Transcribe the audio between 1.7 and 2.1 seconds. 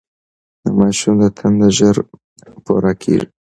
ژر